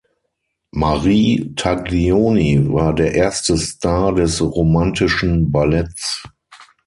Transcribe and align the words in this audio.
Marie 0.71 1.53
Taglioni 1.55 2.59
war 2.73 2.95
der 2.95 3.13
erste 3.13 3.55
Star 3.55 4.11
des 4.15 4.41
romantischen 4.41 5.51
Balletts. 5.51 6.23